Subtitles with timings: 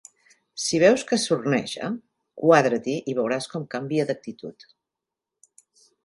[0.61, 1.89] Si veus que sorneja,
[2.43, 4.67] quadra-t'hi i veuràs com canvia d'actitud.